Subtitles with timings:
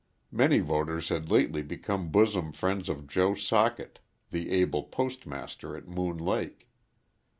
[0.31, 3.99] Many voters had lately become bosom friends of Joe Socket,
[4.31, 6.67] the able postmaster at Moon Lake.